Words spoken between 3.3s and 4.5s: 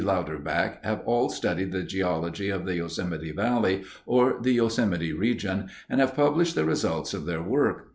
Valley or